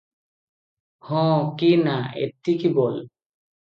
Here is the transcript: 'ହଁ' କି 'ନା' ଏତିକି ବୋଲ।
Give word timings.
'ହଁ' 1.09 1.53
କି 1.61 1.69
'ନା' 1.81 2.01
ଏତିକି 2.25 2.73
ବୋଲ। 2.81 3.01